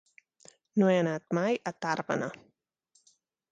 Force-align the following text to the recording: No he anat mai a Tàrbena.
No 0.83 0.87
he 0.91 0.95
anat 1.01 1.37
mai 1.39 1.59
a 1.71 1.75
Tàrbena. 1.87 2.33